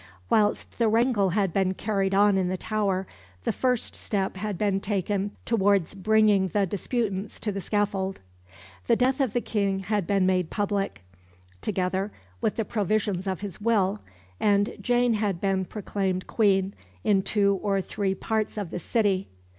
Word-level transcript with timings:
Whilst 0.31 0.79
the 0.79 0.87
wrangle 0.89 1.29
had 1.29 1.53
been 1.53 1.75
carried 1.75 2.15
on 2.15 2.35
in 2.35 2.47
the 2.47 2.57
Tower, 2.57 3.05
the 3.43 3.51
first 3.51 3.95
step 3.95 4.35
had 4.35 4.57
been 4.57 4.79
taken 4.79 5.29
towards 5.45 5.93
bringing 5.93 6.47
the 6.47 6.65
disputants 6.65 7.39
to 7.41 7.51
the 7.51 7.61
scaffold. 7.61 8.19
The 8.87 8.95
death 8.95 9.21
of 9.21 9.33
the 9.33 9.41
King 9.41 9.81
had 9.81 10.07
been 10.07 10.25
made 10.25 10.49
public, 10.49 11.03
together 11.61 12.11
with 12.41 12.55
the 12.55 12.65
provisions 12.65 13.27
of 13.27 13.41
his 13.41 13.61
will, 13.61 13.99
and 14.39 14.73
Jane 14.81 15.13
had 15.13 15.39
been 15.39 15.65
proclaimed 15.65 16.25
Queen 16.25 16.73
in 17.03 17.21
two 17.21 17.59
or 17.61 17.79
three 17.79 18.15
parts 18.15 18.57
of 18.57 18.71
the 18.71 18.79
City. 18.79 19.27